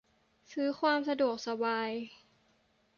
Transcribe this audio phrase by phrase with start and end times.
[0.51, 1.89] ซื้อความสะดวกสบาย